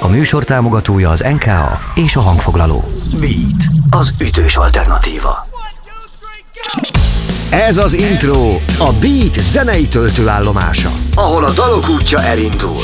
A 0.00 0.08
műsor 0.08 0.44
támogatója 0.44 1.10
az 1.10 1.20
NKA 1.20 1.80
és 1.94 2.16
a 2.16 2.20
hangfoglaló. 2.20 2.84
Beat, 3.18 3.62
az 3.90 4.12
ütős 4.20 4.56
alternatíva. 4.56 5.46
Ez 7.50 7.76
az 7.76 7.92
intro, 7.92 8.54
a 8.78 8.92
Beat 9.00 9.40
zenei 9.40 9.86
töltőállomása, 9.86 10.90
ahol 11.14 11.44
a 11.44 11.50
dalok 11.50 11.88
útja 11.88 12.22
elindul. 12.22 12.82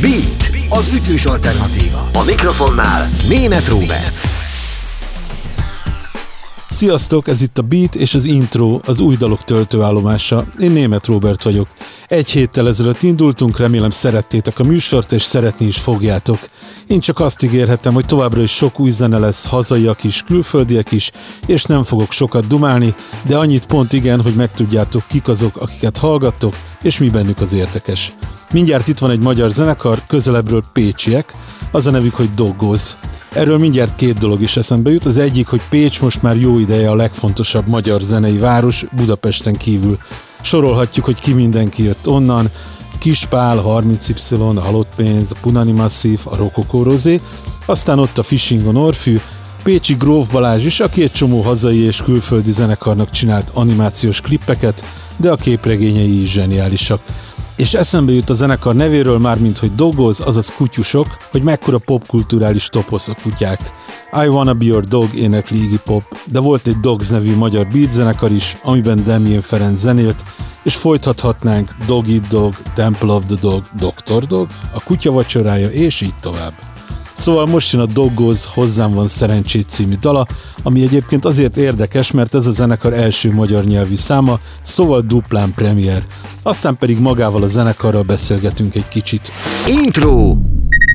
Beat, 0.00 0.50
az 0.68 0.94
ütős 0.94 1.24
alternatíva. 1.24 2.08
A 2.12 2.22
mikrofonnál 2.22 3.08
Német 3.28 3.68
Róbert. 3.68 4.35
Sziasztok, 6.68 7.28
ez 7.28 7.42
itt 7.42 7.58
a 7.58 7.62
Beat 7.62 7.94
és 7.94 8.14
az 8.14 8.24
intro, 8.24 8.80
az 8.84 9.00
új 9.00 9.16
dalok 9.16 9.44
töltőállomása. 9.44 10.46
Én 10.58 10.70
német 10.70 11.06
Robert 11.06 11.42
vagyok. 11.42 11.68
Egy 12.08 12.30
héttel 12.30 12.68
ezelőtt 12.68 13.02
indultunk, 13.02 13.58
remélem 13.58 13.90
szerettétek 13.90 14.58
a 14.58 14.64
műsort, 14.64 15.12
és 15.12 15.22
szeretni 15.22 15.66
is 15.66 15.78
fogjátok. 15.78 16.38
Én 16.86 17.00
csak 17.00 17.20
azt 17.20 17.42
ígérhetem, 17.42 17.94
hogy 17.94 18.06
továbbra 18.06 18.42
is 18.42 18.50
sok 18.50 18.80
új 18.80 18.90
zene 18.90 19.18
lesz, 19.18 19.46
hazaiak 19.46 20.04
is, 20.04 20.22
külföldiek 20.22 20.92
is, 20.92 21.10
és 21.46 21.64
nem 21.64 21.82
fogok 21.82 22.12
sokat 22.12 22.46
dumálni, 22.46 22.94
de 23.22 23.36
annyit 23.36 23.66
pont 23.66 23.92
igen, 23.92 24.22
hogy 24.22 24.34
megtudjátok 24.34 25.06
kik 25.06 25.28
azok, 25.28 25.56
akiket 25.56 25.96
hallgattok, 25.96 26.56
és 26.82 26.98
mi 26.98 27.08
bennük 27.08 27.40
az 27.40 27.52
érdekes. 27.52 28.12
Mindjárt 28.52 28.88
itt 28.88 28.98
van 28.98 29.10
egy 29.10 29.20
magyar 29.20 29.50
zenekar, 29.50 30.02
közelebbről 30.06 30.64
Pécsiek, 30.72 31.34
az 31.70 31.86
a 31.86 31.90
nevük, 31.90 32.14
hogy 32.14 32.34
Doggoz. 32.34 32.96
Erről 33.36 33.58
mindjárt 33.58 33.94
két 33.94 34.18
dolog 34.18 34.42
is 34.42 34.56
eszembe 34.56 34.90
jut. 34.90 35.04
Az 35.04 35.18
egyik, 35.18 35.46
hogy 35.46 35.60
Pécs 35.68 36.00
most 36.00 36.22
már 36.22 36.36
jó 36.36 36.58
ideje 36.58 36.90
a 36.90 36.94
legfontosabb 36.94 37.66
magyar 37.66 38.00
zenei 38.00 38.36
város 38.36 38.84
Budapesten 38.92 39.56
kívül. 39.56 39.98
Sorolhatjuk, 40.40 41.04
hogy 41.04 41.20
ki 41.20 41.32
mindenki 41.32 41.84
jött 41.84 42.08
onnan. 42.08 42.50
Kispál, 42.98 43.62
30Y, 43.66 44.56
a 44.56 44.60
Halott 44.60 44.88
Pénz, 44.96 45.30
a 45.30 45.36
Punani 45.40 45.72
Masszív, 45.72 46.20
a 46.24 46.36
Rokokó 46.36 46.82
Rozé, 46.82 47.20
aztán 47.66 47.98
ott 47.98 48.18
a 48.18 48.22
Fishingon 48.22 48.76
Orfű, 48.76 49.20
Pécsi 49.62 49.94
Gróf 49.94 50.30
Balázs 50.30 50.64
is, 50.64 50.80
aki 50.80 51.02
egy 51.02 51.12
csomó 51.12 51.40
hazai 51.40 51.78
és 51.78 52.02
külföldi 52.02 52.52
zenekarnak 52.52 53.10
csinált 53.10 53.50
animációs 53.54 54.20
klippeket, 54.20 54.84
de 55.16 55.30
a 55.30 55.36
képregényei 55.36 56.20
is 56.20 56.32
zseniálisak. 56.32 57.00
És 57.56 57.74
eszembe 57.74 58.12
jut 58.12 58.30
a 58.30 58.34
zenekar 58.34 58.74
nevéről 58.74 59.18
már, 59.18 59.38
mint 59.38 59.58
hogy 59.58 59.74
dogoz, 59.74 60.20
azaz 60.20 60.52
kutyusok, 60.56 61.06
hogy 61.30 61.42
mekkora 61.42 61.78
popkulturális 61.78 62.68
toposz 62.68 63.08
a 63.08 63.16
kutyák. 63.22 63.60
I 64.24 64.28
Wanna 64.28 64.54
Be 64.54 64.64
Your 64.64 64.84
Dog 64.84 65.14
énekli 65.14 65.62
Iggy 65.62 65.80
Pop, 65.84 66.02
de 66.26 66.40
volt 66.40 66.66
egy 66.66 66.80
Dogs 66.80 67.08
nevű 67.08 67.36
magyar 67.36 67.66
beat 67.66 67.90
zenekar 67.90 68.32
is, 68.32 68.56
amiben 68.62 69.04
Damien 69.04 69.40
Ferenc 69.40 69.78
zenélt, 69.78 70.22
és 70.62 70.74
folytathatnánk 70.74 71.70
Dog 71.86 72.08
Eat 72.08 72.26
Dog, 72.28 72.54
Temple 72.74 73.12
of 73.12 73.24
the 73.26 73.36
Dog, 73.40 73.62
Dr. 73.76 74.26
Dog, 74.26 74.48
a 74.72 74.82
kutya 74.82 75.10
vacsorája, 75.10 75.68
és 75.68 76.00
így 76.00 76.14
tovább. 76.20 76.75
Szóval 77.16 77.46
most 77.46 77.72
jön 77.72 77.82
a 77.82 77.86
Doggoz 77.86 78.44
Hozzám 78.54 78.94
van 78.94 79.08
szerencsét 79.08 79.68
című 79.68 79.94
dala, 79.94 80.26
ami 80.62 80.82
egyébként 80.82 81.24
azért 81.24 81.56
érdekes, 81.56 82.10
mert 82.10 82.34
ez 82.34 82.46
a 82.46 82.50
zenekar 82.50 82.92
első 82.92 83.32
magyar 83.32 83.64
nyelvű 83.64 83.94
száma, 83.94 84.38
szóval 84.62 85.00
duplán 85.00 85.52
premier. 85.54 86.02
Aztán 86.42 86.78
pedig 86.78 86.98
magával 86.98 87.42
a 87.42 87.46
zenekarral 87.46 88.02
beszélgetünk 88.02 88.74
egy 88.74 88.88
kicsit. 88.88 89.32
Intro. 89.66 90.36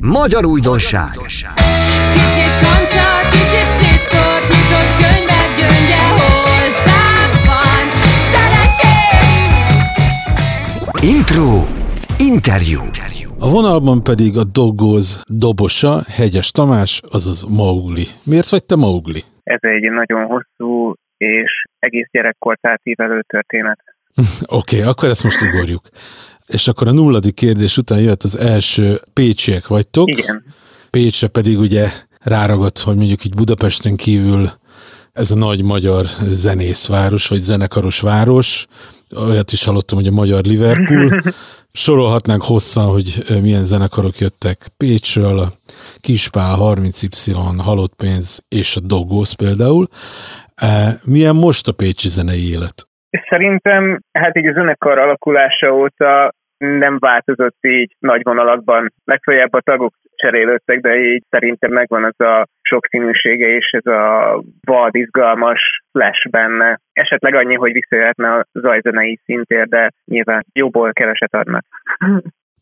Magyar 0.04 0.44
újdonság. 0.44 1.10
Kicsit 1.10 2.52
kancsa, 2.60 3.06
kicsit 3.30 3.68
szétszórt, 3.78 4.48
nyitott 4.48 4.94
könyvek 4.96 5.50
gyöngye 5.56 6.08
hozzám 6.08 7.30
van 7.46 7.86
szerencsém. 8.32 9.56
Intro. 11.16 11.66
Interjú. 12.18 12.80
A 13.44 13.50
vonalban 13.50 14.02
pedig 14.04 14.36
a 14.36 14.44
Doggoz 14.44 15.22
dobosa, 15.28 16.02
Hegyes 16.16 16.50
Tamás, 16.50 17.00
azaz 17.10 17.44
Maugli. 17.58 18.06
Miért 18.24 18.50
vagy 18.50 18.64
te 18.64 18.76
Maugli? 18.76 19.20
ez 19.42 19.58
egy 19.60 19.90
nagyon 19.90 20.26
hosszú 20.26 20.94
és 21.16 21.64
egész 21.78 22.08
gyerekkort 22.10 22.66
átívelő 22.66 23.22
történet. 23.26 23.78
Oké, 24.46 24.76
okay, 24.76 24.88
akkor 24.88 25.08
ezt 25.08 25.24
most 25.24 25.42
ugorjuk. 25.42 25.82
És 26.46 26.68
akkor 26.68 26.88
a 26.88 26.92
nulladik 26.92 27.34
kérdés 27.34 27.76
után 27.76 28.00
jött 28.00 28.22
az 28.22 28.38
első 28.38 28.94
Pécsiek 29.12 29.66
vagytok. 29.66 30.08
Igen. 30.08 30.44
Pécsre 30.90 31.28
pedig 31.28 31.58
ugye 31.58 31.86
ráragadt, 32.24 32.78
hogy 32.78 32.96
mondjuk 32.96 33.24
így 33.24 33.34
Budapesten 33.34 33.96
kívül 33.96 34.48
ez 35.12 35.30
a 35.30 35.36
nagy 35.36 35.64
magyar 35.64 36.04
zenészváros, 36.22 37.28
vagy 37.28 37.38
zenekaros 37.38 38.00
város. 38.00 38.66
Olyat 39.16 39.52
is 39.52 39.64
hallottam, 39.64 39.98
hogy 39.98 40.06
a 40.06 40.18
magyar 40.22 40.42
Liverpool. 40.44 41.08
Sorolhatnánk 41.84 42.42
hosszan, 42.42 42.86
hogy 42.96 43.08
milyen 43.42 43.64
zenekarok 43.64 44.16
jöttek 44.24 44.58
Pécsről, 44.76 45.38
a 45.38 45.48
Kispál, 46.00 46.56
30Y, 46.60 47.62
Halott 47.68 47.94
Pénz 48.02 48.44
és 48.48 48.76
a 48.76 48.80
Doggóz 48.80 49.32
például. 49.32 49.86
Milyen 51.14 51.36
most 51.46 51.68
a 51.68 51.72
pécsi 51.72 52.08
zenei 52.08 52.44
élet? 52.54 52.76
Szerintem 53.28 54.02
hát 54.12 54.38
így 54.38 54.46
a 54.46 54.52
zenekar 54.52 54.98
alakulása 54.98 55.68
óta 55.74 56.34
nem 56.62 56.98
változott 56.98 57.58
így 57.60 57.96
nagy 57.98 58.20
vonalakban. 58.22 58.92
Legfeljebb 59.04 59.52
a 59.52 59.60
tagok 59.60 59.94
cserélődtek, 60.16 60.80
de 60.80 60.94
így 60.94 61.24
szerintem 61.30 61.72
megvan 61.72 62.04
az 62.04 62.26
a 62.26 62.46
sokszínűsége 62.62 63.48
és 63.56 63.70
ez 63.70 63.92
a 63.92 64.42
vad, 64.66 64.94
izgalmas 64.94 65.60
flash 65.92 66.30
benne. 66.30 66.80
Esetleg 66.92 67.34
annyi, 67.34 67.54
hogy 67.54 67.72
visszajöhetne 67.72 68.28
a 68.32 68.46
zajzenei 68.52 69.20
szintért, 69.24 69.68
de 69.68 69.92
nyilván 70.04 70.46
jóból 70.52 70.92
keveset 70.92 71.34
adnak. 71.34 71.64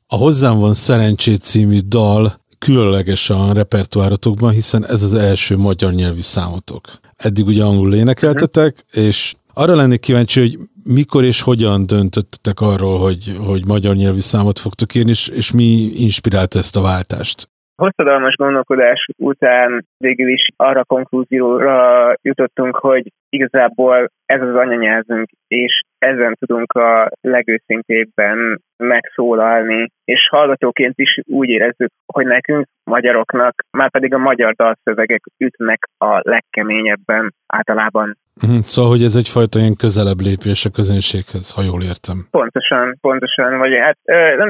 A 0.07 0.17
Hozzám 0.17 0.59
van 0.59 0.73
szerencsét 0.73 1.41
című 1.51 1.79
dal 1.89 2.25
különleges 2.67 3.31
a 3.31 3.53
repertoáratokban, 3.55 4.51
hiszen 4.51 4.83
ez 4.83 5.03
az 5.03 5.15
első 5.15 5.57
magyar 5.57 5.93
nyelvű 5.93 6.21
számotok. 6.21 6.85
Eddig 7.17 7.47
ugye 7.47 7.65
angolul 7.65 7.95
énekeltetek, 7.95 8.73
és 8.93 9.35
arra 9.63 9.75
lennék 9.81 10.03
kíváncsi, 10.09 10.39
hogy 10.41 10.55
mikor 10.99 11.23
és 11.33 11.39
hogyan 11.51 11.79
döntöttetek 11.95 12.59
arról, 12.73 12.97
hogy, 13.07 13.23
hogy 13.49 13.63
magyar 13.75 13.95
nyelvű 14.03 14.23
számot 14.33 14.59
fogtok 14.65 14.91
írni, 14.99 15.13
és, 15.17 15.23
és 15.41 15.49
mi 15.61 15.69
inspirálta 16.07 16.57
ezt 16.63 16.77
a 16.81 16.87
váltást? 16.91 17.39
Hosszadalmas 17.83 18.35
gondolkodás 18.45 19.01
után 19.33 19.87
végül 19.97 20.29
is 20.29 20.45
arra 20.57 20.85
konklúzióra 20.85 21.79
jutottunk, 22.23 22.77
hogy 22.77 23.05
igazából 23.29 24.11
ez 24.27 24.41
az 24.49 24.55
anyanyelvünk, 24.55 25.29
és 25.49 25.73
ezen 26.01 26.37
tudunk 26.39 26.73
a 26.73 27.11
legőszintébben 27.21 28.61
megszólalni, 28.77 29.91
és 30.05 30.29
hallgatóként 30.31 30.99
is 30.99 31.21
úgy 31.27 31.49
érezzük, 31.49 31.91
hogy 32.13 32.27
nekünk, 32.27 32.67
magyaroknak, 32.85 33.55
már 33.71 33.91
pedig 33.91 34.15
a 34.15 34.19
magyar 34.19 34.55
dalszövegek 34.55 35.23
ütnek 35.39 35.89
a 35.99 36.21
legkeményebben 36.23 37.35
általában. 37.47 38.17
Mhm, 38.47 38.61
Szóval, 38.73 38.91
hogy 38.91 39.03
ez 39.03 39.17
egyfajta 39.17 39.59
ilyen 39.59 39.77
közelebb 39.85 40.21
lépés 40.29 40.61
a 40.65 40.75
közönséghez, 40.79 41.55
ha 41.57 41.63
jól 41.71 41.83
értem. 41.91 42.19
Pontosan, 42.31 42.99
pontosan, 43.01 43.59
vagy 43.59 43.73
hát 43.87 43.99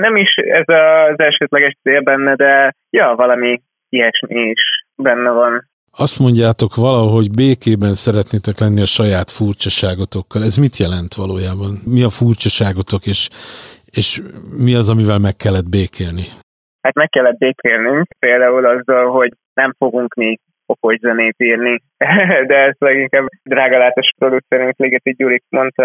nem 0.07 0.17
is 0.17 0.33
ez 0.35 0.69
az 1.13 1.19
elsődleges 1.27 1.75
cél 1.83 2.01
benne, 2.01 2.35
de 2.35 2.75
ja, 2.91 3.15
valami 3.17 3.61
ilyesmi 3.89 4.41
is 4.41 4.63
benne 4.97 5.31
van. 5.31 5.69
Azt 5.99 6.21
mondjátok 6.25 6.73
valahogy 6.75 7.29
békében 7.43 7.95
szeretnétek 8.07 8.57
lenni 8.65 8.81
a 8.81 8.95
saját 8.99 9.31
furcsaságotokkal. 9.39 10.43
Ez 10.49 10.57
mit 10.65 10.77
jelent 10.85 11.13
valójában? 11.23 11.73
Mi 11.97 12.03
a 12.09 12.17
furcsaságotok, 12.21 13.03
és, 13.13 13.21
és 13.99 14.09
mi 14.65 14.73
az, 14.81 14.89
amivel 14.95 15.21
meg 15.29 15.37
kellett 15.43 15.69
békélni? 15.79 16.27
Hát 16.85 16.95
meg 16.95 17.09
kellett 17.09 17.39
békélnünk, 17.47 18.07
például 18.19 18.65
azzal, 18.67 19.07
hogy 19.19 19.33
nem 19.61 19.71
fogunk 19.79 20.15
mi 20.15 20.31
okos 20.67 20.97
zenét 20.99 21.39
írni, 21.39 21.83
de 22.51 22.57
ezt 22.69 22.81
leginkább 22.81 23.27
drágalátos 23.43 24.09
producerünk 24.19 24.79
Ligeti 24.79 25.13
Gyurik 25.19 25.45
mondta 25.49 25.85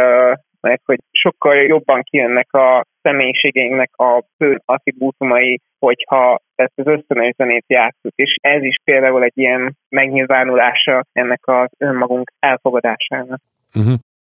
meg, 0.65 0.81
hogy 0.85 0.99
sokkal 1.11 1.55
jobban 1.55 2.01
kijönnek 2.03 2.53
a 2.53 2.85
személyiségeinknek 3.01 3.91
a 3.95 4.23
fő 4.37 4.61
attribútumai, 4.65 5.61
hogyha 5.79 6.39
ezt 6.55 6.73
az 6.75 6.87
ösztönös 6.87 7.33
zenét 7.37 7.65
játszuk, 7.67 8.13
és 8.15 8.35
ez 8.41 8.63
is 8.63 8.77
például 8.83 9.23
egy 9.23 9.37
ilyen 9.37 9.77
megnyilvánulása 9.89 11.05
ennek 11.11 11.41
az 11.47 11.69
önmagunk 11.77 12.31
elfogadásának. 12.39 13.41
Uh-huh. 13.75 13.93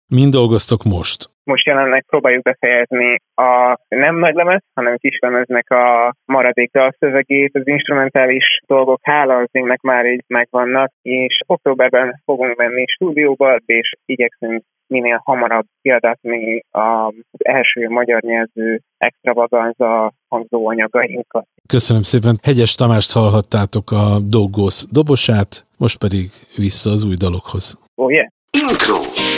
Mind 0.07 0.31
dolgoztok 0.31 0.83
most? 0.83 1.34
Most 1.45 1.65
jelenleg 1.65 2.05
próbáljuk 2.07 2.43
befejezni 2.43 3.15
a 3.35 3.77
nem 3.87 4.15
nagy 4.15 4.35
lemez, 4.35 4.61
hanem 4.73 4.97
kislemeznek 4.97 5.69
a 5.69 6.13
maradék 6.25 6.71
dalszövegét, 6.71 7.55
az 7.55 7.67
instrumentális 7.67 8.59
dolgok 8.67 8.99
hála 9.01 9.37
az 9.37 9.49
évnek 9.51 9.81
már 9.81 10.05
így 10.05 10.23
megvannak, 10.27 10.91
és 11.01 11.39
októberben 11.45 12.21
fogunk 12.25 12.55
menni 12.55 12.83
stúdióba, 12.87 13.55
és 13.65 13.91
igyekszünk 14.05 14.63
minél 14.87 15.21
hamarabb 15.23 15.65
kiadatni 15.81 16.63
az 16.71 17.13
első 17.37 17.89
magyar 17.89 18.21
nyelvű 18.21 18.77
extravaganza 18.97 20.13
hangzóanyagainkat. 20.27 21.47
Köszönöm 21.67 22.01
szépen. 22.01 22.35
Hegyes 22.43 22.75
Tamást 22.75 23.13
hallhattátok 23.13 23.91
a 23.91 24.19
Doggósz 24.29 24.87
dobosát, 24.91 25.51
most 25.77 25.99
pedig 25.99 26.25
vissza 26.57 26.89
az 26.89 27.05
új 27.07 27.15
dalokhoz. 27.25 27.65
Oh, 27.95 28.11
yeah. 28.11 28.34
Intro. 28.69 28.95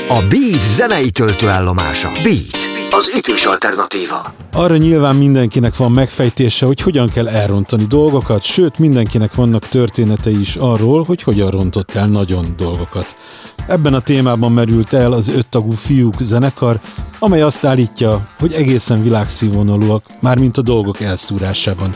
A 0.07 0.25
Beat 0.29 0.62
zenei 0.75 1.12
töltőállomása. 1.12 2.12
Beat. 2.24 2.68
az 2.91 3.12
ütős 3.18 3.45
alternatíva. 3.45 4.33
Arra 4.51 4.77
nyilván 4.77 5.15
mindenkinek 5.15 5.75
van 5.75 5.91
megfejtése, 5.91 6.65
hogy 6.65 6.81
hogyan 6.81 7.07
kell 7.07 7.27
elrontani 7.27 7.83
dolgokat, 7.83 8.44
sőt 8.44 8.79
mindenkinek 8.79 9.35
vannak 9.35 9.68
történetei 9.68 10.39
is 10.39 10.56
arról, 10.56 11.03
hogy 11.03 11.24
hogyan 11.24 11.50
rontott 11.50 11.95
el 11.95 12.07
nagyon 12.07 12.53
dolgokat. 12.57 13.15
Ebben 13.68 13.94
a 13.94 14.00
témában 14.00 14.51
merült 14.51 14.94
el 14.94 15.12
az 15.12 15.30
öttagú 15.30 15.71
fiúk 15.71 16.15
zenekar, 16.19 16.80
amely 17.19 17.41
azt 17.41 17.65
állítja, 17.65 18.27
hogy 18.39 18.53
egészen 18.53 19.03
világszínvonalúak, 19.03 20.03
mármint 20.19 20.57
a 20.57 20.62
dolgok 20.62 21.01
elszúrásában. 21.01 21.95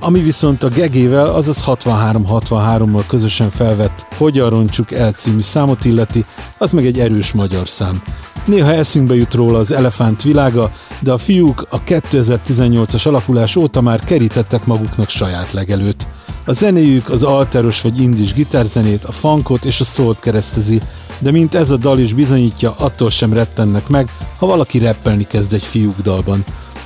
Ami 0.00 0.20
viszont 0.20 0.62
a 0.62 0.68
gegével, 0.68 1.28
azaz 1.28 1.64
63-63-mal 1.66 3.04
közösen 3.06 3.50
felvett 3.50 4.06
Hogyan 4.16 4.50
roncsuk 4.50 4.92
el 4.92 5.12
című 5.12 5.40
számot 5.40 5.84
illeti, 5.84 6.24
az 6.58 6.72
meg 6.72 6.86
egy 6.86 6.98
erős 6.98 7.32
magyar 7.32 7.68
szám. 7.68 8.02
Néha 8.44 8.72
eszünkbe 8.72 9.14
jut 9.14 9.34
róla 9.34 9.58
az 9.58 9.72
elefánt 9.72 10.22
világa, 10.22 10.70
de 11.00 11.12
a 11.12 11.18
fiúk 11.18 11.66
a 11.70 11.82
2018-as 11.82 13.06
alakulás 13.06 13.56
óta 13.56 13.80
már 13.80 14.00
kerítettek 14.04 14.66
maguknak 14.66 15.08
saját 15.08 15.52
legelőt. 15.52 16.06
A 16.44 16.52
zenéjük 16.52 17.10
az 17.10 17.22
alteros 17.22 17.82
vagy 17.82 18.00
indis 18.00 18.32
gitárzenét, 18.32 19.04
a 19.04 19.12
funkot 19.12 19.64
és 19.64 19.80
a 19.80 19.84
szólt 19.84 20.18
keresztezi, 20.18 20.80
de 21.18 21.30
mint 21.30 21.54
ez 21.54 21.70
a 21.70 21.76
dal 21.76 21.98
is 21.98 22.12
bizonyítja, 22.12 22.74
attól 22.78 23.10
sem 23.10 23.32
rettennek 23.32 23.88
meg, 23.88 24.10
ha 24.38 24.46
valaki 24.46 24.78
reppelni 24.78 25.24
kezd 25.24 25.52
egy 25.52 25.66
fiúk 25.66 26.00
dalban. 26.00 26.44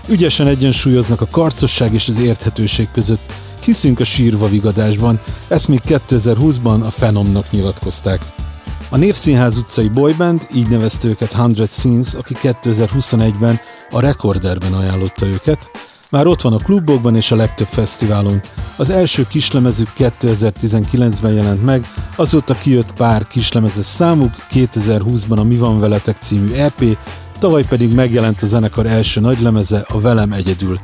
Ügyesen 0.09 0.47
egyensúlyoznak 0.47 1.21
a 1.21 1.29
karcosság 1.31 1.95
és 1.95 2.09
az 2.09 2.19
érthetőség 2.19 2.89
között. 2.93 3.33
Hiszünk 3.65 4.01
a 4.01 4.05
sírva 4.05 4.49
vigadásban, 4.49 5.21
ezt 5.49 5.69
még 5.69 5.81
2020-ban 5.87 6.87
a 6.87 6.91
Fenomnak 6.91 7.51
nyilatkozták. 7.51 8.21
A 8.91 8.97
Népszínház 8.97 9.57
utcai 9.57 9.89
boyband, 9.89 10.47
így 10.55 10.69
nevezte 10.69 11.09
őket 11.09 11.31
100 11.31 11.71
Scenes, 11.71 12.15
aki 12.15 12.35
2021-ben 12.43 13.61
a 13.91 14.01
Recorderben 14.01 14.73
ajánlotta 14.73 15.27
őket, 15.27 15.71
már 16.13 16.27
ott 16.27 16.41
van 16.41 16.53
a 16.53 16.57
klubokban 16.57 17.17
és 17.17 17.31
a 17.31 17.37
legtöbb 17.37 17.67
fesztiválon. 17.67 18.41
Az 18.77 18.91
első 18.91 19.27
kislemezük 19.27 19.89
2019-ben 19.99 21.33
jelent 21.33 21.65
meg, 21.65 21.91
azóta 22.17 22.55
kijött 22.55 22.93
pár 22.93 23.27
kislemezes 23.27 23.85
számuk, 23.85 24.31
2020-ban 24.51 25.39
a 25.39 25.43
Mi 25.43 25.57
van 25.57 25.81
veletek 25.81 26.17
című 26.17 26.53
EP, 26.53 26.85
tavaly 27.43 27.65
pedig 27.69 27.95
megjelent 27.95 28.43
a 28.43 28.47
zenekar 28.47 28.87
első 28.87 29.21
nagylemeze, 29.21 29.85
a 29.89 30.01
Velem 30.01 30.33
egyedül. 30.33 30.79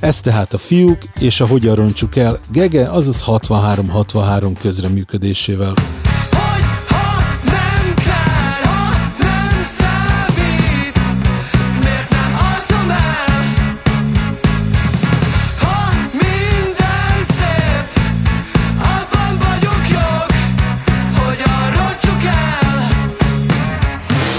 Ez 0.00 0.20
tehát 0.20 0.54
a 0.54 0.58
fiúk 0.58 0.98
és 1.18 1.40
a 1.40 1.46
Hogyan 1.46 1.74
roncsuk 1.74 2.16
el, 2.16 2.38
Gege, 2.52 2.90
azaz 2.90 3.24
63-63 3.26 4.52
közreműködésével. 4.60 5.74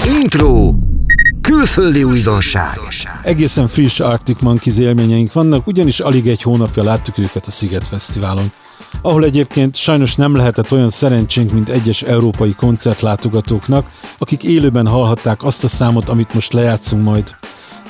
Intro 0.04 0.85
külföldi 1.56 2.04
újdonság. 2.04 2.78
Egészen 3.22 3.66
friss 3.66 4.00
Arctic 4.00 4.40
Monkeys 4.40 4.78
élményeink 4.78 5.32
vannak, 5.32 5.66
ugyanis 5.66 6.00
alig 6.00 6.26
egy 6.26 6.42
hónapja 6.42 6.82
láttuk 6.82 7.18
őket 7.18 7.46
a 7.46 7.50
Sziget 7.50 7.88
Fesztiválon. 7.88 8.52
Ahol 9.02 9.24
egyébként 9.24 9.76
sajnos 9.76 10.14
nem 10.14 10.36
lehetett 10.36 10.72
olyan 10.72 10.90
szerencsénk, 10.90 11.52
mint 11.52 11.68
egyes 11.68 12.02
európai 12.02 12.54
koncertlátogatóknak, 12.54 13.86
akik 14.18 14.42
élőben 14.42 14.86
hallhatták 14.86 15.42
azt 15.42 15.64
a 15.64 15.68
számot, 15.68 16.08
amit 16.08 16.34
most 16.34 16.52
lejátszunk 16.52 17.04
majd. 17.04 17.36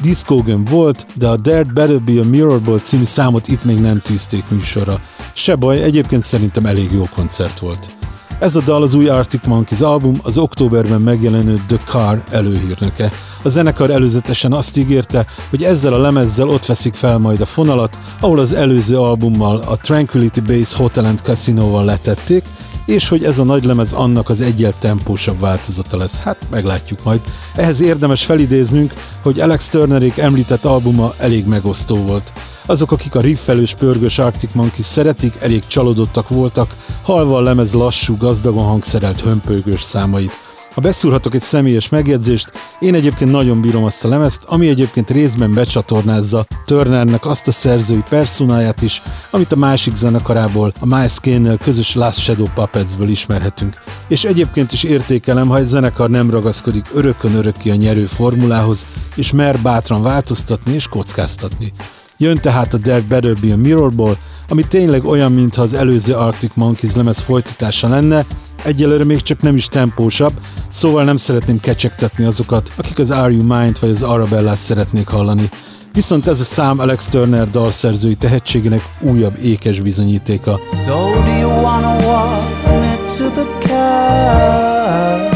Discogen 0.01 0.65
volt, 0.65 1.07
de 1.15 1.27
a 1.27 1.37
Dared 1.37 1.73
Better 1.73 2.01
Be 2.01 2.21
a 2.21 2.25
Mirrorball 2.25 2.79
című 2.79 3.05
számot 3.05 3.49
itt 3.49 3.65
még 3.65 3.81
nem 3.81 4.01
tűzték 4.01 4.45
műsorra. 4.49 5.01
Se 5.35 5.55
baj, 5.55 5.83
egyébként 5.83 6.23
szerintem 6.23 6.67
elég 6.67 6.93
jó 6.93 7.09
koncert 7.15 7.59
volt. 7.59 7.91
Ez 8.39 8.57
a 8.57 8.61
dal 8.61 8.83
az 8.83 8.95
új 8.95 9.09
Arctic 9.09 9.47
Monkeys 9.47 9.81
album, 9.81 10.21
az 10.23 10.39
októberben 10.39 11.01
megjelenő 11.01 11.63
The 11.67 11.79
Car 11.85 12.23
előhírnöke. 12.31 13.13
A 13.43 13.49
zenekar 13.49 13.91
előzetesen 13.91 14.53
azt 14.53 14.77
ígérte, 14.77 15.27
hogy 15.51 15.63
ezzel 15.63 15.93
a 15.93 15.99
lemezzel 15.99 16.49
ott 16.49 16.67
veszik 16.67 16.95
fel 16.95 17.19
majd 17.19 17.41
a 17.41 17.47
fonalat, 17.47 17.99
ahol 18.21 18.39
az 18.39 18.53
előző 18.53 18.99
albummal, 18.99 19.57
a 19.57 19.77
Tranquility 19.77 20.41
Base 20.41 20.77
Hotel 20.77 21.05
and 21.05 21.19
Casino-val 21.19 21.85
letették, 21.85 22.45
és 22.87 23.09
hogy 23.09 23.25
ez 23.25 23.39
a 23.39 23.45
nagy 23.45 23.65
lemez 23.65 23.93
annak 23.93 24.29
az 24.29 24.41
egyel 24.41 24.75
tempósabb 24.79 25.41
változata 25.41 25.97
lesz. 25.97 26.21
Hát 26.21 26.37
meglátjuk 26.51 27.05
majd. 27.05 27.21
Ehhez 27.55 27.81
érdemes 27.81 28.25
felidéznünk, 28.25 28.93
hogy 29.23 29.41
Alex 29.41 29.69
Turnerék 29.69 30.19
említett 30.19 30.65
albuma 30.65 31.15
elég 31.19 31.47
megosztó 31.47 31.97
volt. 31.97 32.33
Azok, 32.67 32.93
akik 32.93 33.15
a 33.15 33.21
riffelős 33.21 33.75
pörgős 33.75 34.19
Arctic 34.19 34.55
Monkeys 34.55 34.87
szeretik, 34.87 35.37
elég 35.41 35.67
csalódottak 35.67 36.29
voltak, 36.29 36.77
halva 37.03 37.37
a 37.37 37.43
lemez 37.43 37.73
lassú, 37.73 38.17
gazdagon 38.17 38.65
hangszerelt 38.65 39.21
hömpölygős 39.21 39.81
számait. 39.81 40.46
Ha 40.77 40.83
beszúrhatok 40.83 41.35
egy 41.35 41.41
személyes 41.41 41.89
megjegyzést, 41.89 42.53
én 42.79 42.95
egyébként 42.95 43.31
nagyon 43.31 43.61
bírom 43.61 43.85
azt 43.85 44.05
a 44.05 44.09
lemezt, 44.09 44.45
ami 44.45 44.69
egyébként 44.69 45.11
részben 45.11 45.55
becsatornázza 45.55 46.47
Turnernek 46.65 47.27
azt 47.27 47.49
a 47.49 47.53
szerzői 47.53 48.03
personáját 48.09 48.83
is, 48.83 49.03
amit 49.31 49.53
a 49.53 49.57
másik 49.57 49.95
zenekarából, 49.95 50.73
a 50.81 50.87
Miles 50.87 51.21
Kane-nel 51.21 51.57
közös 51.57 51.95
Last 51.95 52.19
Shadow 52.19 52.47
Puppetsből 52.55 53.09
ismerhetünk. 53.09 53.75
És 54.09 54.25
egyébként 54.25 54.73
is 54.73 54.83
értékelem, 54.83 55.49
ha 55.49 55.57
egy 55.57 55.67
zenekar 55.67 56.11
nem 56.11 56.31
ragaszkodik 56.31 56.87
örökön 56.95 57.35
örökké 57.35 57.71
a 57.71 57.75
nyerő 57.75 58.05
formulához, 58.05 58.87
és 59.15 59.33
mer 59.33 59.59
bátran 59.59 60.03
változtatni 60.03 60.73
és 60.73 60.89
kockáztatni. 60.89 61.73
Jön 62.19 62.39
tehát 62.41 62.75
a 62.75 62.79
Dead 62.79 63.05
Better 63.05 63.35
Be 63.35 63.53
a 63.53 63.57
Mirrorból, 63.57 64.17
ami 64.49 64.63
tényleg 64.69 65.05
olyan, 65.05 65.33
mintha 65.33 65.63
az 65.63 65.75
előző 65.75 66.15
Arctic 66.15 66.55
Monkeys 66.55 66.95
lemez 66.95 67.19
folytatása 67.19 67.89
lenne, 67.89 68.27
egyelőre 68.65 69.05
még 69.05 69.23
csak 69.23 69.43
nem 69.43 69.57
is 69.57 69.69
tempósabb, 69.69 70.33
szóval 70.69 71.05
nem 71.05 71.17
szeretném 71.17 71.61
kecsegtetni 71.61 72.25
azokat, 72.25 72.73
akik 72.77 72.99
az 72.99 73.11
Are 73.11 73.33
You 73.33 73.43
Mind 73.43 73.81
vagy 73.81 73.91
az 73.91 74.03
Arabellát 74.03 74.59
szeretnék 74.59 75.09
hallani. 75.09 75.51
Viszont 75.93 76.27
ez 76.27 76.41
a 76.41 76.45
szám 76.45 76.79
Alex 76.79 77.09
Turner 77.09 77.51
dalszerzői 77.51 78.15
tehetségének 78.15 78.89
újabb 79.01 79.37
ékes 79.43 79.81
bizonyítéka. 79.81 80.61
So 80.87 81.23
do 81.25 81.39
you 81.39 81.51
wanna 81.51 81.97
walk 82.07 82.65
me 82.65 82.97
to 83.19 83.31
the 83.31 83.47
car? 83.67 85.35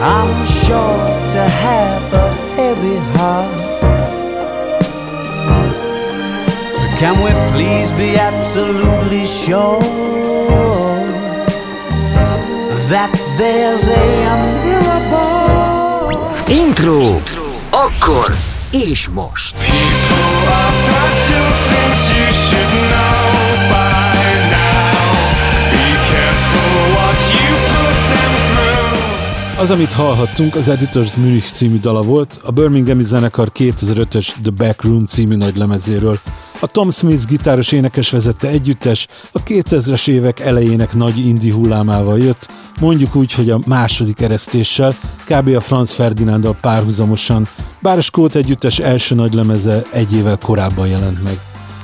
I'm 0.00 0.46
sure 0.46 1.30
to 1.32 1.38
have 1.38 1.87
Can 6.98 7.22
we 7.22 7.30
please 7.54 7.92
be 7.92 8.16
absolutely 8.18 9.24
sure 9.24 9.78
that 12.88 13.12
there's 13.36 13.86
a 13.86 14.36
miracle? 14.64 16.08
Intro. 16.48 17.20
Akkor 17.70 18.34
és 18.70 19.08
most. 19.08 19.54
People 19.54 20.52
are 20.52 20.72
fragile 20.86 21.52
things 21.68 22.00
you 22.16 22.32
should 22.32 22.70
know 22.90 23.22
by 23.68 24.32
now. 24.50 25.08
Be 25.70 25.88
careful 26.10 26.80
what 26.96 27.18
you 27.34 27.48
put 27.70 27.96
them 28.12 28.32
through. 28.48 29.60
Az, 29.60 29.70
amit 29.70 29.92
hallhattunk, 29.92 30.54
az 30.54 30.68
Editors 30.68 31.16
Munich 31.16 31.46
című 31.46 31.78
dala 31.78 32.02
volt, 32.02 32.40
a 32.44 32.50
Birminghami 32.50 33.02
zenekar 33.02 33.50
2005-ös 33.58 34.26
The 34.42 34.52
Back 34.56 34.82
Room 34.82 35.06
című 35.06 35.36
nagy 35.36 35.56
lemezéről. 35.56 36.20
A 36.60 36.66
Tom 36.66 36.90
Smith 36.90 37.26
gitáros 37.26 37.72
énekes 37.72 38.10
vezette 38.10 38.48
együttes 38.48 39.06
a 39.32 39.42
2000-es 39.42 40.08
évek 40.08 40.40
elejének 40.40 40.94
nagy 40.94 41.26
indi 41.26 41.50
hullámával 41.50 42.18
jött, 42.18 42.48
mondjuk 42.80 43.16
úgy, 43.16 43.32
hogy 43.32 43.50
a 43.50 43.60
második 43.66 44.20
eresztéssel, 44.20 44.96
kb. 45.24 45.48
a 45.48 45.60
Franz 45.60 45.90
Ferdinanddal 45.90 46.56
párhuzamosan, 46.60 47.48
bár 47.80 47.96
a 47.96 48.00
Skót 48.00 48.34
együttes 48.34 48.78
első 48.78 49.14
nagy 49.14 49.34
lemeze 49.34 49.82
egy 49.92 50.14
évvel 50.14 50.38
korábban 50.38 50.86
jelent 50.86 51.22
meg. 51.22 51.38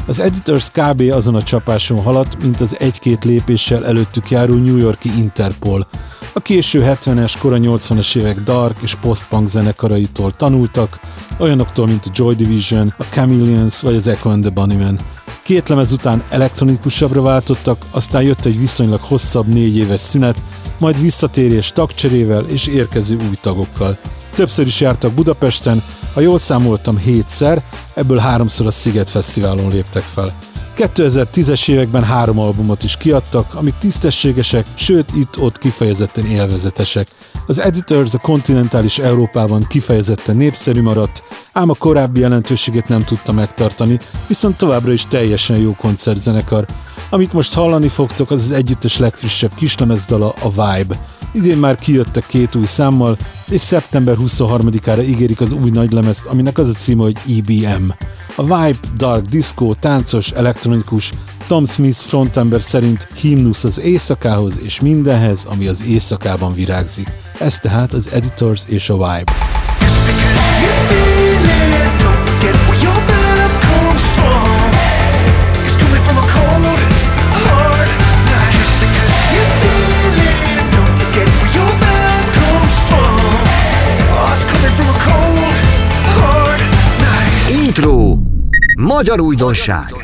Az 0.06 0.18
Editors 0.18 0.70
kb. 0.70 1.02
azon 1.12 1.34
a 1.34 1.42
csapáson 1.42 2.02
haladt, 2.02 2.42
mint 2.42 2.60
az 2.60 2.76
egy-két 2.78 3.24
lépéssel 3.24 3.86
előttük 3.86 4.30
járó 4.30 4.54
New 4.54 4.76
Yorki 4.76 5.10
Interpol. 5.18 5.86
A 6.32 6.40
késő 6.40 6.84
70-es, 6.86 7.34
kora 7.40 7.56
80-as 7.60 8.16
évek 8.16 8.40
dark 8.40 8.82
és 8.82 8.94
post-punk 8.94 9.48
zenekaraitól 9.48 10.32
tanultak, 10.32 11.00
olyanoktól, 11.38 11.86
mint 11.86 12.06
a 12.06 12.10
Joy 12.12 12.34
Division, 12.34 12.94
a 12.98 13.02
Chameleons 13.10 13.80
vagy 13.80 13.94
az 13.94 14.06
Echo 14.06 14.28
and 14.28 14.42
the 14.42 14.50
Bunnymen. 14.50 15.00
Két 15.42 15.68
lemez 15.68 15.92
után 15.92 16.22
elektronikusabbra 16.28 17.22
váltottak, 17.22 17.84
aztán 17.90 18.22
jött 18.22 18.44
egy 18.44 18.58
viszonylag 18.58 19.00
hosszabb 19.00 19.46
négy 19.46 19.76
éves 19.76 20.00
szünet, 20.00 20.42
majd 20.78 21.00
visszatérés 21.00 21.72
tagcserével 21.72 22.44
és 22.44 22.66
érkező 22.66 23.16
új 23.16 23.34
tagokkal. 23.40 23.98
Többször 24.34 24.66
is 24.66 24.80
jártak 24.80 25.12
Budapesten, 25.12 25.82
ha 26.14 26.20
jól 26.20 26.38
számoltam 26.38 26.96
hétszer, 26.96 27.62
ebből 27.94 28.18
háromszor 28.18 28.66
a 28.66 28.70
Sziget 28.70 29.10
Fesztiválon 29.10 29.70
léptek 29.70 30.02
fel. 30.02 30.32
2010-es 30.76 31.68
években 31.68 32.04
három 32.04 32.38
albumot 32.38 32.82
is 32.82 32.96
kiadtak, 32.96 33.54
amik 33.54 33.74
tisztességesek, 33.78 34.66
sőt 34.74 35.12
itt-ott 35.14 35.58
kifejezetten 35.58 36.26
élvezetesek. 36.26 37.08
Az 37.46 37.58
Editors 37.58 38.14
a 38.14 38.18
kontinentális 38.18 38.98
Európában 38.98 39.66
kifejezetten 39.68 40.36
népszerű 40.36 40.82
maradt, 40.82 41.22
ám 41.52 41.70
a 41.70 41.74
korábbi 41.74 42.20
jelentőségét 42.20 42.88
nem 42.88 43.04
tudta 43.04 43.32
megtartani, 43.32 43.98
viszont 44.26 44.56
továbbra 44.56 44.92
is 44.92 45.06
teljesen 45.06 45.56
jó 45.56 45.74
koncertzenekar. 45.74 46.66
Amit 47.14 47.32
most 47.32 47.54
hallani 47.54 47.88
fogtok, 47.88 48.30
az 48.30 48.42
az 48.42 48.50
együttes 48.50 48.98
legfrissebb 48.98 49.54
kislemezdala, 49.54 50.34
a 50.40 50.48
Vibe. 50.48 51.06
Idén 51.32 51.56
már 51.56 51.76
kijöttek 51.76 52.26
két 52.26 52.54
új 52.54 52.64
számmal, 52.64 53.16
és 53.48 53.60
szeptember 53.60 54.16
23-ára 54.20 55.02
ígérik 55.02 55.40
az 55.40 55.52
új 55.52 55.70
nagylemezt, 55.70 56.26
aminek 56.26 56.58
az 56.58 56.68
a 56.68 56.72
címe, 56.72 57.02
hogy 57.02 57.16
EBM. 57.38 57.90
A 58.36 58.42
Vibe, 58.42 58.78
Dark 58.96 59.26
Disco, 59.26 59.74
táncos, 59.74 60.30
elektronikus, 60.30 61.12
Tom 61.46 61.66
Smith 61.66 61.98
frontember 61.98 62.60
szerint 62.60 63.08
himnusz 63.20 63.64
az 63.64 63.80
éjszakához 63.80 64.60
és 64.62 64.80
mindenhez, 64.80 65.44
ami 65.44 65.66
az 65.66 65.82
éjszakában 65.86 66.54
virágzik. 66.54 67.12
Ez 67.38 67.58
tehát 67.58 67.92
az 67.92 68.10
Editors 68.12 68.62
és 68.66 68.90
a 68.90 68.94
Vibe. 68.94 69.53
Intro. 87.76 88.16
Magyar 88.76 89.20
újdonság. 89.20 89.94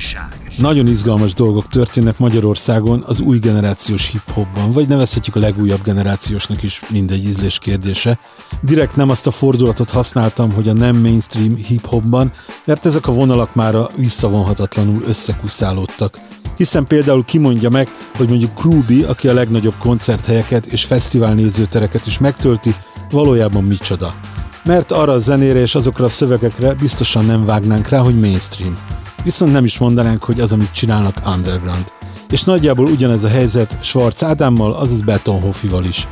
Nagyon 0.57 0.87
izgalmas 0.87 1.35
dolgok 1.35 1.69
történnek 1.69 2.19
Magyarországon 2.19 3.05
az 3.07 3.21
új 3.21 3.39
generációs 3.39 4.11
hip-hopban, 4.11 4.73
vagy 4.73 4.89
nevezhetjük 4.89 5.37
a 5.37 5.41
legújabb 5.41 5.83
generációsnak 5.83 6.63
is, 6.63 6.83
mindegy 6.89 7.25
ízlés 7.25 7.59
kérdése. 7.59 8.19
Direkt 8.63 8.97
nem 8.97 9.11
azt 9.11 9.27
a 9.27 9.31
fordulatot 9.31 9.91
használtam, 9.91 10.53
hogy 10.53 10.69
a 10.69 10.73
nem 10.73 10.97
mainstream 10.97 11.57
hip-hopban, 11.57 12.33
mert 12.65 12.87
ezek 12.87 13.07
a 13.07 13.13
vonalak 13.13 13.55
már 13.55 13.75
visszavonhatatlanul 13.97 15.03
összekuszálódtak. 15.07 16.19
Hiszen 16.57 16.87
például 16.87 17.25
kimondja 17.25 17.71
meg, 17.71 17.89
hogy 18.17 18.29
mondjuk 18.29 18.55
Krúbi, 18.55 19.03
aki 19.03 19.29
a 19.29 19.35
legnagyobb 19.35 19.77
koncerthelyeket 19.79 20.67
és 20.67 20.85
fesztivál 20.85 21.35
nézőtereket 21.35 22.07
is 22.07 22.19
megtölti, 22.19 22.75
valójában 23.11 23.65
micsoda. 23.65 24.15
Mert 24.65 24.93
arra 24.93 25.13
a 25.13 25.19
zenére 25.19 25.61
és 25.61 25.75
azokra 25.75 26.05
a 26.05 26.09
szövegekre 26.09 26.75
biztosan 26.75 27.25
nem 27.25 27.45
vágnánk 27.45 27.89
rá, 27.89 27.99
hogy 27.99 28.19
mainstream 28.19 28.79
viszont 29.23 29.53
nem 29.53 29.65
is 29.65 29.79
mondanánk, 29.79 30.25
hogy 30.25 30.41
az, 30.41 30.53
amit 30.53 30.73
csinálnak 30.73 31.21
underground. 31.27 31.93
És 32.31 32.45
nagyjából 32.45 32.87
ugyanez 32.87 33.25
a 33.25 33.29
helyzet 33.29 33.77
Schwarz 33.81 34.25
Ádámmal, 34.25 34.73
azaz 34.73 35.03
Beton 35.03 35.41
Hoffival 35.41 35.85
is. 35.85 36.09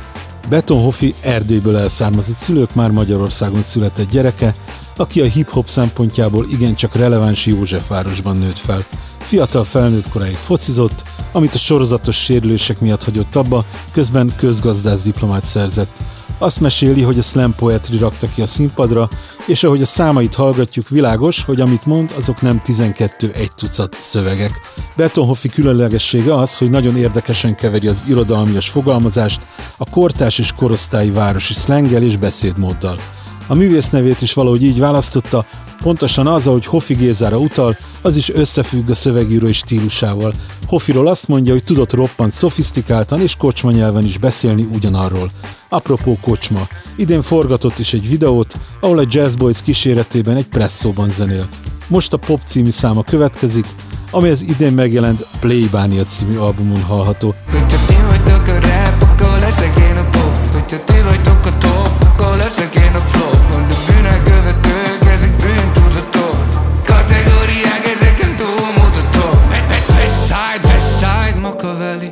Beton 0.49 0.81
Hoffi 0.81 1.15
Erdélyből 1.21 1.77
elszármazott 1.77 2.35
szülők 2.35 2.75
már 2.75 2.91
Magyarországon 2.91 3.61
született 3.61 4.09
gyereke, 4.09 4.55
aki 4.97 5.21
a 5.21 5.25
hip-hop 5.25 5.67
szempontjából 5.67 6.45
igencsak 6.49 6.95
releváns 6.95 7.45
Józsefvárosban 7.45 8.37
nőtt 8.37 8.57
fel. 8.57 8.85
Fiatal 9.19 9.63
felnőtt 9.63 10.09
koráig 10.09 10.35
focizott, 10.35 11.03
amit 11.31 11.55
a 11.55 11.57
sorozatos 11.57 12.23
sérülések 12.23 12.79
miatt 12.79 13.03
hagyott 13.03 13.35
abba, 13.35 13.65
közben 13.91 14.33
közgazdász 14.37 15.03
diplomát 15.03 15.43
szerzett. 15.43 16.01
Azt 16.41 16.59
meséli, 16.59 17.01
hogy 17.01 17.17
a 17.17 17.21
slam 17.21 17.55
poetry 17.55 17.97
rakta 17.97 18.27
ki 18.27 18.41
a 18.41 18.45
színpadra, 18.45 19.09
és 19.45 19.63
ahogy 19.63 19.81
a 19.81 19.85
számait 19.85 20.35
hallgatjuk, 20.35 20.89
világos, 20.89 21.43
hogy 21.43 21.61
amit 21.61 21.85
mond, 21.85 22.13
azok 22.17 22.41
nem 22.41 22.61
12 22.61 23.31
egy 23.31 23.51
tucat 23.55 23.97
szövegek. 23.99 24.61
Betonhoffi 24.95 25.49
különlegessége 25.49 26.35
az, 26.35 26.57
hogy 26.57 26.69
nagyon 26.69 26.97
érdekesen 26.97 27.55
keveri 27.55 27.87
az 27.87 28.03
irodalmias 28.07 28.69
fogalmazást 28.69 29.41
a 29.77 29.89
kortás 29.89 30.39
és 30.39 30.53
korosztályi 30.53 31.11
városi 31.11 31.53
szlenggel 31.53 32.03
és 32.03 32.17
beszédmóddal. 32.17 32.99
A 33.47 33.55
művész 33.55 33.89
nevét 33.89 34.21
is 34.21 34.33
valahogy 34.33 34.63
így 34.63 34.79
választotta, 34.79 35.45
pontosan 35.81 36.27
az, 36.27 36.47
ahogy 36.47 36.65
Hoffi 36.65 36.93
Gézára 36.93 37.37
utal, 37.37 37.77
az 38.01 38.15
is 38.15 38.29
összefügg 38.29 38.89
a 38.89 38.95
szövegírói 38.95 39.53
stílusával. 39.53 40.33
Hoffiról 40.67 41.07
azt 41.07 41.27
mondja, 41.27 41.53
hogy 41.53 41.63
tudott 41.63 41.93
roppant 41.93 42.31
szofisztikáltan 42.31 43.21
és 43.21 43.35
kocsma 43.35 43.71
nyelven 43.71 44.03
is 44.03 44.17
beszélni 44.17 44.67
ugyanarról. 44.73 45.29
Apropó 45.69 46.17
kocsma, 46.21 46.67
idén 46.95 47.21
forgatott 47.21 47.79
is 47.79 47.93
egy 47.93 48.09
videót, 48.09 48.55
ahol 48.81 48.97
a 48.97 49.05
Jazz 49.07 49.35
Boys 49.35 49.61
kíséretében 49.61 50.35
egy 50.35 50.47
presszóban 50.47 51.09
zenél. 51.09 51.47
Most 51.87 52.13
a 52.13 52.17
Pop 52.17 52.39
című 52.45 52.69
száma 52.69 53.03
következik, 53.03 53.65
ami 54.11 54.29
az 54.29 54.41
idén 54.41 54.73
megjelent 54.73 55.27
Playbania 55.39 56.03
című 56.03 56.37
albumon 56.37 56.81
hallható. 56.81 57.35
Hogyha 57.51 57.85
ti 57.87 57.95
vagytok 58.07 58.47
a 58.47 58.59
rap, 58.59 59.01
akkor 59.01 59.39
leszek 59.39 59.77
én 59.77 59.97
a 59.97 60.09
pop 60.09 60.53
Hogyha 60.53 60.83
ti 60.83 61.01
vagytok 61.01 61.45
a 61.45 61.57
top, 61.57 62.03
akkor 62.03 62.37
leszek 62.37 62.75
én 62.75 62.78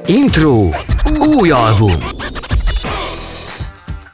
Intro. 0.05 0.69
Új 1.19 1.50
album. 1.50 2.03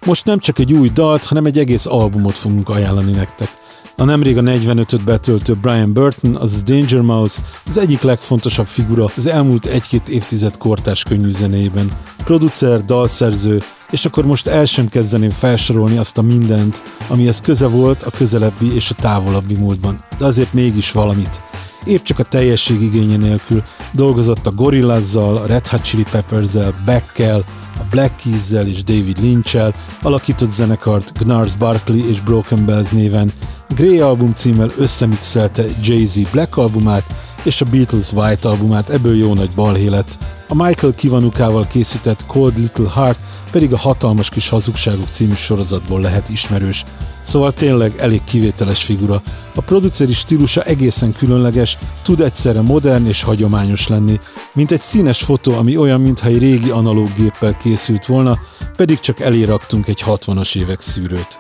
Most 0.06 0.26
nem 0.26 0.40
csak 0.40 0.60
egy 0.60 0.74
új 0.74 0.90
dalt, 0.90 1.26
hanem 1.26 1.46
egy 1.46 1.58
egész 1.58 1.86
albumot 1.86 2.38
fogunk 2.38 2.70
ajánlani 2.70 3.12
nektek. 3.12 3.50
A 3.98 4.04
nemrég 4.04 4.38
a 4.38 4.42
45-öt 4.42 5.04
betöltő 5.04 5.54
Brian 5.54 5.94
Burton, 5.94 6.36
azaz 6.36 6.64
Danger 6.64 7.02
Mouse, 7.02 7.42
az 7.66 7.78
egyik 7.78 8.02
legfontosabb 8.02 8.66
figura 8.66 9.12
az 9.16 9.28
elmúlt 9.28 9.66
egy-két 9.66 10.10
évtized 10.10 10.58
kortás 10.58 11.04
könnyű 11.04 11.30
zenéjében. 11.32 11.92
Producer, 12.24 12.86
dalszerző, 12.86 13.64
és 13.94 14.06
akkor 14.06 14.26
most 14.26 14.48
el 14.48 14.66
sem 14.66 14.88
kezdeném 14.88 15.30
felsorolni 15.30 15.98
azt 15.98 16.18
a 16.18 16.22
mindent, 16.22 16.84
amihez 17.08 17.42
köze 17.42 17.68
volt 17.68 18.04
a 18.04 18.10
közelebbi 18.10 18.74
és 18.74 18.90
a 18.90 18.94
távolabbi 18.94 19.56
múltban, 19.56 20.04
de 20.18 20.26
azért 20.26 20.54
mégis 20.54 20.92
valamit. 20.92 21.42
Épp 21.86 22.04
csak 22.04 22.20
a 22.20 22.24
teljesség 22.24 22.82
igénye 22.82 23.18
nélkül 23.18 23.64
dolgozott 23.92 24.48
a 24.48 24.52
Gorillazzal, 24.52 25.38
a 25.38 25.46
Red 25.46 25.68
Hot 25.68 25.82
Chili 25.82 26.04
Peppers-zel, 26.12 26.74
Beckkel, 26.86 27.44
a 27.80 27.84
Black 27.90 28.16
Keys-zel 28.16 28.68
és 28.68 28.84
David 28.84 29.18
Lynch-el, 29.22 29.74
alakított 30.02 30.52
zenekart 30.52 31.20
Gnars 31.20 31.56
Barkley 31.56 32.08
és 32.08 32.22
Broken 32.22 32.66
Bells 32.66 32.90
néven, 32.90 33.34
Grey 33.76 34.00
album 34.00 34.34
címmel 34.34 34.72
összemixelte 34.78 35.64
Jay-Z 35.82 36.32
Black 36.32 36.58
albumát 36.58 37.06
és 37.44 37.62
a 37.62 37.66
Beatles 37.66 38.12
White 38.12 38.50
albumát, 38.50 38.90
ebből 38.90 39.16
jó 39.16 39.34
nagy 39.34 39.52
balhé 39.56 39.88
lett. 39.88 40.18
A 40.54 40.66
Michael 40.66 40.94
Kivanukával 40.94 41.68
készített 41.68 42.26
Cold 42.26 42.58
Little 42.58 42.90
Heart 42.94 43.20
pedig 43.52 43.74
a 43.74 43.78
Hatalmas 43.78 44.30
Kis 44.30 44.50
Hazugságok 44.50 45.08
című 45.08 45.34
sorozatból 45.34 46.00
lehet 46.02 46.30
ismerős. 46.30 46.84
Szóval 47.22 47.52
tényleg 47.52 47.94
elég 47.98 48.24
kivételes 48.24 48.84
figura. 48.84 49.22
A 49.56 49.62
produceri 49.62 50.14
stílusa 50.14 50.62
egészen 50.62 51.14
különleges, 51.14 51.78
tud 52.02 52.22
egyszerre 52.22 52.62
modern 52.62 53.06
és 53.06 53.24
hagyományos 53.24 53.88
lenni, 53.88 54.20
mint 54.54 54.72
egy 54.72 54.82
színes 54.82 55.24
fotó, 55.24 55.54
ami 55.54 55.78
olyan, 55.78 56.02
mintha 56.02 56.28
egy 56.28 56.40
régi 56.40 56.70
analóg 56.70 57.14
géppel 57.14 57.58
készült 57.58 58.06
volna, 58.06 58.38
pedig 58.76 59.00
csak 59.00 59.20
eléraktunk 59.20 59.88
egy 59.88 60.04
60-as 60.06 60.58
évek 60.58 60.82
szűrőt. 60.82 61.40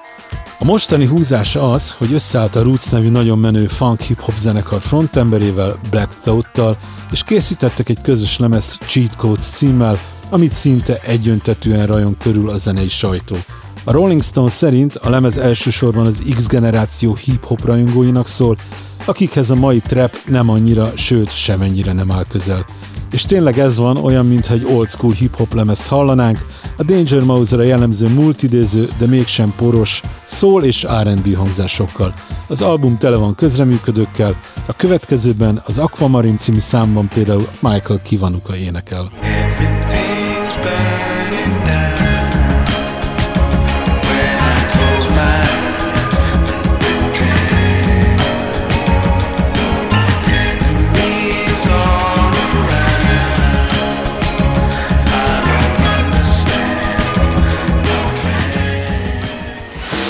A 0.63 0.65
mostani 0.65 1.05
húzása 1.05 1.71
az, 1.71 1.91
hogy 1.91 2.13
összeállt 2.13 2.55
a 2.55 2.61
Roots 2.61 2.91
nevű 2.91 3.09
nagyon 3.09 3.39
menő 3.39 3.67
funk 3.67 4.01
hip-hop 4.01 4.37
zenekar 4.37 4.81
frontemberével, 4.81 5.79
Black 5.89 6.19
Thought-tal, 6.21 6.77
és 7.11 7.23
készítettek 7.23 7.89
egy 7.89 8.01
közös 8.01 8.37
lemez 8.37 8.77
Cheat 8.85 9.15
Codes 9.15 9.43
címmel, 9.43 9.99
amit 10.29 10.53
szinte 10.53 10.99
egyöntetűen 11.01 11.87
rajon 11.87 12.17
körül 12.17 12.49
a 12.49 12.57
zenei 12.57 12.87
sajtó. 12.87 13.35
A 13.83 13.91
Rolling 13.91 14.23
Stone 14.23 14.49
szerint 14.49 14.95
a 14.95 15.09
lemez 15.09 15.37
elsősorban 15.37 16.05
az 16.05 16.21
X 16.35 16.47
generáció 16.47 17.15
hip-hop 17.15 17.65
rajongóinak 17.65 18.27
szól, 18.27 18.57
akikhez 19.05 19.49
a 19.49 19.55
mai 19.55 19.79
trap 19.79 20.17
nem 20.25 20.49
annyira, 20.49 20.91
sőt 20.95 21.35
semennyire 21.35 21.93
nem 21.93 22.11
áll 22.11 22.25
közel. 22.29 22.65
És 23.13 23.23
tényleg 23.23 23.59
ez 23.59 23.77
van, 23.77 23.97
olyan, 23.97 24.25
mintha 24.25 24.53
egy 24.53 24.65
old 24.65 24.89
school 24.89 25.13
hip-hop 25.13 25.53
lemez 25.53 25.87
hallanánk, 25.87 26.45
a 26.77 26.83
Danger 26.83 27.21
Mouse-ra 27.21 27.63
jellemző 27.63 28.07
multidéző, 28.07 28.89
de 28.97 29.05
mégsem 29.05 29.53
poros, 29.57 30.01
szól 30.25 30.63
és 30.63 30.85
R&B 31.03 31.35
hangzásokkal. 31.35 32.13
Az 32.47 32.61
album 32.61 32.97
tele 32.97 33.15
van 33.15 33.35
közreműködőkkel, 33.35 34.39
a 34.65 34.73
következőben 34.73 35.61
az 35.65 35.77
Aquamarine 35.77 36.37
című 36.37 36.59
számban 36.59 37.07
például 37.07 37.47
Michael 37.59 38.01
Kivanuka 38.01 38.55
énekel. 38.55 39.11
Everything's 39.21 40.13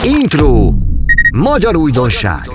Intro. 0.05 0.74
Magyar 1.36 1.75
újdonság. 1.75 2.50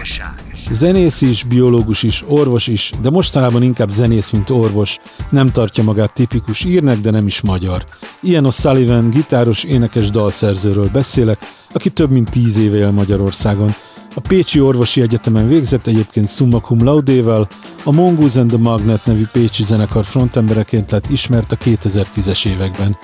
Zenész 0.70 1.22
is, 1.22 1.44
biológus 1.44 2.02
is, 2.02 2.24
orvos 2.26 2.66
is, 2.66 2.92
de 3.02 3.10
mostanában 3.10 3.62
inkább 3.62 3.88
zenész, 3.90 4.30
mint 4.30 4.50
orvos. 4.50 4.98
Nem 5.30 5.50
tartja 5.50 5.82
magát 5.82 6.12
tipikus 6.12 6.64
írnek, 6.64 6.98
de 6.98 7.10
nem 7.10 7.26
is 7.26 7.40
magyar. 7.40 7.84
Ilyen 8.20 8.44
a 8.44 8.50
Sullivan, 8.50 9.10
gitáros, 9.10 9.64
énekes 9.64 10.10
dalszerzőről 10.10 10.88
beszélek, 10.92 11.38
aki 11.72 11.88
több 11.90 12.10
mint 12.10 12.30
tíz 12.30 12.58
éve 12.58 12.76
él 12.76 12.90
Magyarországon. 12.90 13.74
A 14.14 14.20
Pécsi 14.20 14.60
Orvosi 14.60 15.00
Egyetemen 15.00 15.48
végzett 15.48 15.86
egyébként 15.86 16.28
summa 16.28 16.60
cum 16.60 16.84
laudével, 16.84 17.48
a 17.84 17.92
Mongoose 17.92 18.40
and 18.40 18.50
the 18.50 18.58
Magnet 18.58 19.06
nevű 19.06 19.24
pécsi 19.32 19.62
zenekar 19.62 20.04
frontembereként 20.04 20.90
lett 20.90 21.10
ismert 21.10 21.52
a 21.52 21.56
2010-es 21.56 22.46
években. 22.46 22.96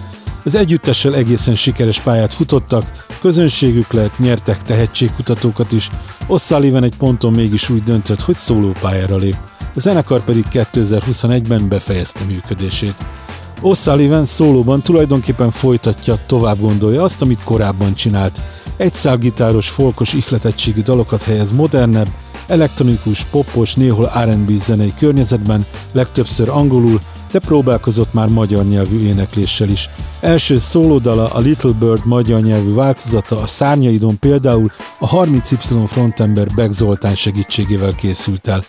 Az 0.45 0.55
együttessel 0.55 1.15
egészen 1.15 1.55
sikeres 1.55 2.01
pályát 2.01 2.35
futottak, 2.35 3.07
közönségük 3.25 3.93
lett, 3.93 4.19
nyertek 4.19 4.63
tehetségkutatókat 4.63 5.73
is, 5.73 5.91
O'Sullivan 6.29 6.83
egy 6.83 6.97
ponton 6.97 7.33
mégis 7.33 7.69
úgy 7.69 7.83
döntött, 7.83 8.21
hogy 8.21 8.37
szólópályára 8.37 9.17
lép. 9.17 9.37
A 9.75 9.81
zenekar 9.81 10.25
pedig 10.25 10.45
2021-ben 10.53 11.69
befejezte 11.69 12.25
működését. 12.25 12.95
O'Sullivan 13.63 14.25
szólóban 14.25 14.83
tulajdonképpen 14.83 15.51
folytatja, 15.51 16.17
tovább 16.27 16.61
gondolja 16.61 17.03
azt, 17.03 17.23
amit 17.23 17.45
korábban 17.45 17.95
csinált. 17.95 18.43
Egy 18.77 19.19
gitáros, 19.19 19.69
folkos 19.69 20.13
ihletettségű 20.13 20.81
dalokat 20.81 21.23
helyez 21.23 21.53
modernebb, 21.53 22.09
elektronikus, 22.47 23.25
popos, 23.25 23.75
néhol 23.75 24.11
R&B 24.25 24.51
zenei 24.51 24.93
környezetben, 24.99 25.67
legtöbbször 25.93 26.49
angolul, 26.49 27.01
de 27.35 27.41
próbálkozott 27.41 28.13
már 28.13 28.29
magyar 28.29 28.65
nyelvű 28.65 29.07
énekléssel 29.07 29.69
is. 29.69 29.91
Első 30.21 30.59
szólódala 30.59 31.29
a 31.29 31.41
Little 31.41 31.73
Bird 31.79 32.07
magyar 32.07 32.41
nyelvű 32.41 32.75
változata 32.75 33.41
a 33.41 33.47
Szárnyaidon 33.47 34.19
például 34.19 34.71
a 34.99 35.09
30Y 35.09 35.85
frontember 35.87 36.47
Beck 36.55 36.73
Zoltán 36.73 37.15
segítségével 37.15 37.93
készült 37.93 38.47
el. 38.47 38.65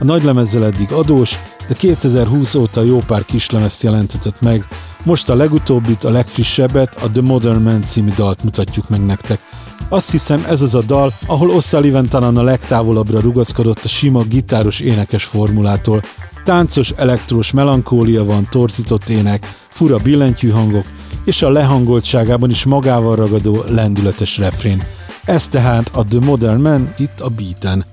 A 0.00 0.04
nagylemezzel 0.04 0.64
eddig 0.64 0.92
adós, 0.92 1.38
de 1.68 1.74
2020 1.74 2.54
óta 2.54 2.82
jó 2.82 2.98
pár 3.06 3.24
kislemezt 3.24 3.82
jelentetett 3.82 4.40
meg, 4.40 4.66
most 5.04 5.28
a 5.28 5.34
legutóbbit, 5.34 6.04
a 6.04 6.10
legfrissebbet, 6.10 6.94
a 6.94 7.10
The 7.10 7.22
Modern 7.22 7.62
Man 7.62 7.82
című 7.82 8.12
dalt 8.16 8.44
mutatjuk 8.44 8.88
meg 8.88 9.04
nektek. 9.04 9.40
Azt 9.88 10.10
hiszem 10.10 10.44
ez 10.48 10.62
az 10.62 10.74
a 10.74 10.82
dal, 10.82 11.12
ahol 11.26 11.50
O'Sullivan 11.52 12.08
talán 12.08 12.36
a 12.36 12.42
legtávolabbra 12.42 13.20
rugaszkodott 13.20 13.84
a 13.84 13.88
sima 13.88 14.22
gitáros 14.22 14.80
énekes 14.80 15.24
formulától, 15.24 16.02
Táncos 16.44 16.92
elektrós 16.96 17.50
melankólia 17.50 18.24
van, 18.24 18.46
torzított 18.50 19.08
ének, 19.08 19.54
fura 19.68 19.96
billentyű 19.96 20.50
hangok, 20.50 20.84
és 21.24 21.42
a 21.42 21.50
lehangoltságában 21.50 22.50
is 22.50 22.64
magával 22.64 23.16
ragadó 23.16 23.64
lendületes 23.68 24.38
refrén. 24.38 24.82
Ez 25.24 25.48
tehát 25.48 25.90
a 25.94 26.04
The 26.04 26.20
Modern 26.20 26.60
Man 26.60 26.94
itt 26.96 27.20
a 27.20 27.28
beaten. 27.28 27.84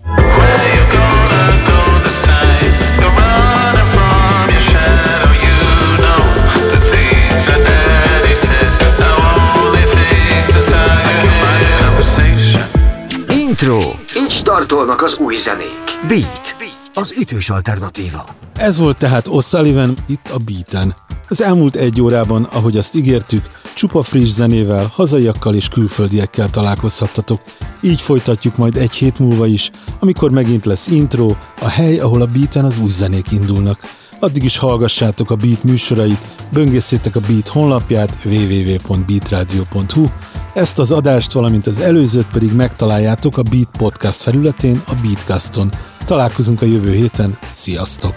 Intro. 13.30 13.80
Így 14.16 14.32
startolnak 14.32 15.02
az 15.02 15.18
új 15.18 15.36
zenék. 15.36 15.88
Beat. 16.08 16.57
Az 17.00 17.14
ütős 17.20 17.50
alternatíva. 17.50 18.26
Ez 18.56 18.78
volt 18.78 18.98
tehát 18.98 19.28
O'Sullivan 19.32 19.98
itt 20.08 20.30
a 20.30 20.38
Beaten. 20.38 20.96
Az 21.30 21.42
elmúlt 21.42 21.76
egy 21.76 22.02
órában, 22.02 22.44
ahogy 22.44 22.78
azt 22.78 22.96
ígértük, 22.96 23.46
csupa 23.76 24.02
friss 24.02 24.30
zenével, 24.30 24.92
hazaiakkal 24.94 25.56
és 25.56 25.68
külföldiekkel 25.68 26.50
találkozhattatok. 26.50 27.42
Így 27.82 28.02
folytatjuk 28.02 28.58
majd 28.58 28.78
egy 28.78 28.94
hét 28.94 29.20
múlva 29.20 29.46
is, 29.46 29.72
amikor 30.00 30.32
megint 30.32 30.66
lesz 30.66 30.88
intro, 30.88 31.36
a 31.62 31.68
hely, 31.68 32.00
ahol 32.00 32.22
a 32.22 32.26
Beaten 32.26 32.66
az 32.66 32.78
új 32.78 32.90
zenék 32.90 33.32
indulnak. 33.32 33.80
Addig 34.20 34.44
is 34.44 34.58
hallgassátok 34.58 35.32
a 35.32 35.36
Beat 35.36 35.64
műsorait, 35.64 36.26
böngészétek 36.52 37.16
a 37.16 37.20
Beat 37.28 37.48
honlapját 37.48 38.18
www.beatradio.hu, 38.26 40.06
ezt 40.54 40.80
az 40.80 40.92
adást, 40.92 41.32
valamint 41.32 41.68
az 41.68 41.80
előzőt 41.80 42.28
pedig 42.32 42.54
megtaláljátok 42.54 43.38
a 43.38 43.42
Beat 43.42 43.70
Podcast 43.78 44.22
felületén, 44.22 44.82
a 44.88 44.94
Beatcaston. 45.02 45.72
Találkozunk 46.08 46.62
a 46.62 46.66
jövő 46.66 46.94
héten, 46.94 47.38
sziasztok! 47.50 48.16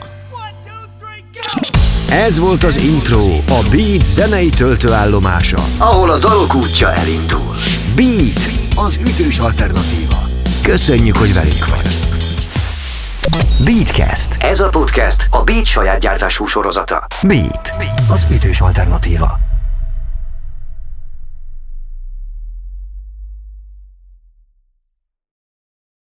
Ez 2.10 2.38
volt 2.38 2.64
az 2.64 2.76
intro, 2.76 3.20
a 3.48 3.64
Beat 3.70 4.04
zenei 4.04 4.48
töltőállomása, 4.48 5.64
ahol 5.78 6.10
a 6.10 6.18
dalok 6.18 6.54
útja 6.54 6.92
elindul. 6.92 7.54
Beat, 7.94 8.50
az 8.74 8.98
ütős 9.02 9.38
alternatíva. 9.38 10.28
Köszönjük, 10.62 11.16
hogy 11.16 11.34
velünk 11.34 11.66
vagy. 11.66 11.98
Beatcast. 13.64 14.36
Ez 14.38 14.60
a 14.60 14.68
podcast 14.68 15.26
a 15.30 15.42
Beat 15.42 15.64
saját 15.64 16.00
gyártású 16.00 16.46
sorozata. 16.46 17.06
Beat, 17.22 17.74
az 18.08 18.26
ütős 18.30 18.60
alternatíva. 18.60 19.49